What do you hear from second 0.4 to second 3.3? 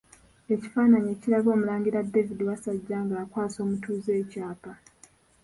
Ekifaananyi ekiraga Omulangira David Wasajja nga